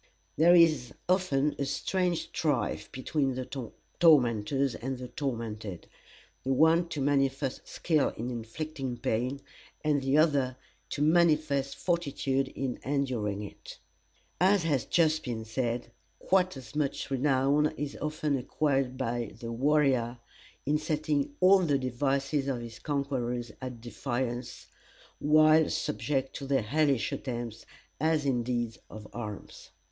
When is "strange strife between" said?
1.65-3.35